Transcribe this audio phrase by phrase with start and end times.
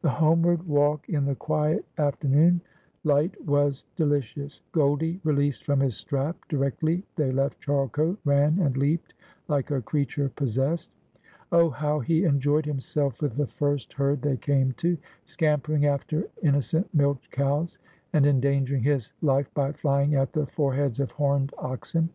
[0.00, 2.62] The homeward walk in the quiet afternoon
[3.02, 4.62] light was deli cious.
[4.72, 9.12] Goldie, released from his strap directly they left Charle cote, ran and leapt
[9.46, 10.90] like a creature possessed.
[11.52, 16.62] Oh, how he enjoyed himself with the first herd they came to, scampering after inno
[16.62, 17.76] cent milch cows,
[18.14, 22.08] and endangering his life by flying at the fore heads of horned oxen